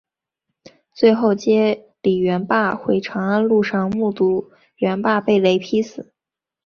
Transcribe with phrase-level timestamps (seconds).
[0.95, 6.11] 最后接李元霸回长安路上目睹元霸被雷劈死。